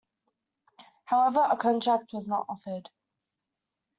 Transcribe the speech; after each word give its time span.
However, 1.05 1.45
a 1.47 1.55
contract 1.55 2.11
was 2.11 2.27
not 2.27 2.47
offered. 2.49 2.89